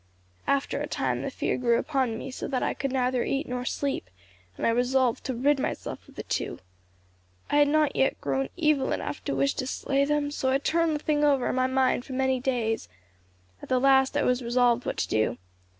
[0.47, 3.65] After a time the fear grew upon me so that I could neither eat nor
[3.65, 4.09] sleep,
[4.57, 6.57] and I resolved to rid myself of the two.
[7.51, 10.95] I had not yet grown evil enough to wish to slay them, so I turned
[10.95, 12.89] the thing over in my mind for many days;
[13.61, 15.37] at the last I was resolved what to do.